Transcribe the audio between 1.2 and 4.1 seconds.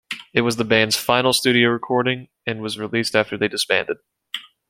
studio recording, and was released after they disbanded.